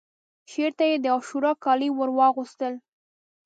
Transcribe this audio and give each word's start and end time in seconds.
شعر 0.51 0.71
ته 0.79 0.83
یې 0.89 0.97
د 1.01 1.05
عاشورا 1.13 1.51
کالي 1.63 1.89
ورواغوستل 1.93 2.73